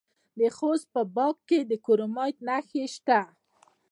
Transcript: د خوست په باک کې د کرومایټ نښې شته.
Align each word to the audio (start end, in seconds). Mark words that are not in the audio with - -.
د 0.39 0.41
خوست 0.57 0.87
په 0.93 1.01
باک 1.15 1.37
کې 1.49 1.59
د 1.69 1.71
کرومایټ 1.85 2.37
نښې 2.47 2.83
شته. 2.95 3.19